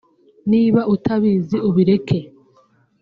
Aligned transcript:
Niba 0.51 0.81
utabizi 0.93 1.57
ubireke 1.69 2.19